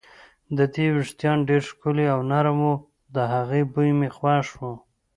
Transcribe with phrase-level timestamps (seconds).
[0.57, 2.75] د دې وېښتان ډېر ښکلي او نرم وو،
[3.15, 4.61] د هغې بوی مې خوښ و.